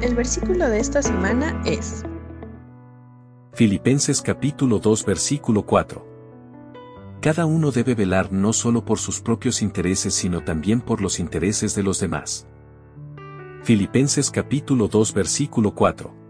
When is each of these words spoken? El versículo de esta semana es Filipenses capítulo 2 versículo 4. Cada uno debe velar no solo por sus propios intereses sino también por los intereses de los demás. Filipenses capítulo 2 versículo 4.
El 0.00 0.14
versículo 0.14 0.68
de 0.68 0.78
esta 0.78 1.02
semana 1.02 1.60
es 1.66 2.04
Filipenses 3.52 4.22
capítulo 4.22 4.78
2 4.78 5.04
versículo 5.04 5.66
4. 5.66 6.06
Cada 7.20 7.46
uno 7.46 7.72
debe 7.72 7.96
velar 7.96 8.32
no 8.32 8.52
solo 8.52 8.84
por 8.84 9.00
sus 9.00 9.20
propios 9.20 9.60
intereses 9.60 10.14
sino 10.14 10.44
también 10.44 10.82
por 10.82 11.00
los 11.00 11.18
intereses 11.18 11.74
de 11.74 11.82
los 11.82 11.98
demás. 11.98 12.46
Filipenses 13.64 14.30
capítulo 14.30 14.86
2 14.86 15.14
versículo 15.14 15.74
4. 15.74 16.27